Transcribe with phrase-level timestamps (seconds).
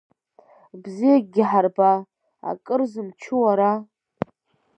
[0.83, 1.91] Бзиакгьы ҳарба,
[2.49, 3.71] акыр зымчу уара.